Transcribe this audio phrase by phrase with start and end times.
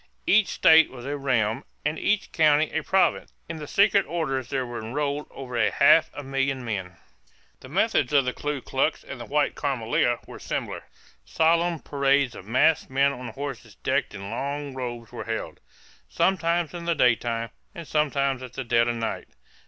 [0.25, 3.33] Each state was a realm and each county a province.
[3.47, 6.97] In the secret orders there were enrolled over half a million men.
[7.59, 10.85] The methods of the Ku Klux and the White Camelia were similar.
[11.23, 15.59] Solemn parades of masked men on horses decked in long robes were held,
[16.09, 19.27] sometimes in the daytime and sometimes at the dead of night.